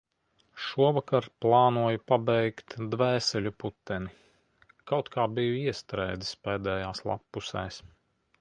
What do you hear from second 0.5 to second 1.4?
Šovakar